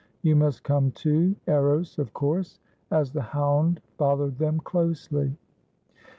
[0.23, 2.57] you must come too, Eros, of course,"
[2.89, 5.37] as the hound followed them closely.